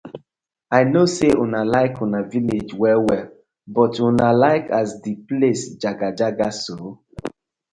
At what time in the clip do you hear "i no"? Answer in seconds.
0.71-1.01